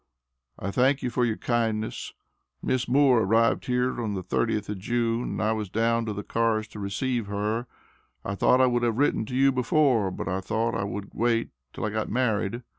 I 0.57 0.71
thank 0.71 1.03
you 1.03 1.11
for 1.11 1.25
your 1.25 1.37
kindness. 1.37 2.13
Miss 2.63 2.87
Moore 2.87 3.19
arrived 3.21 3.67
here 3.67 4.01
on 4.01 4.15
the 4.15 4.23
30th 4.23 4.67
of 4.67 4.79
June 4.79 5.21
and 5.33 5.41
I 5.43 5.51
was 5.51 5.69
down 5.69 6.07
to 6.07 6.13
the 6.13 6.23
cars 6.23 6.67
to 6.69 6.79
receive 6.79 7.27
her. 7.27 7.67
I 8.25 8.33
thought 8.33 8.61
I 8.61 8.65
would 8.65 8.81
have 8.81 8.97
written 8.97 9.27
to 9.27 9.35
you 9.35 9.51
before, 9.51 10.09
but 10.09 10.27
I 10.27 10.41
thought 10.41 10.73
I 10.73 10.85
would 10.85 11.13
wait 11.13 11.49
till 11.71 11.85
I 11.85 11.91
got 11.91 12.09
married. 12.09 12.63